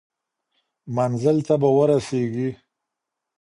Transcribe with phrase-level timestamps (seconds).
[0.95, 2.49] منزل ته به ورسیږئ.